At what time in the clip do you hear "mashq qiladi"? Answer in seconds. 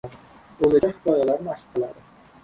1.49-2.07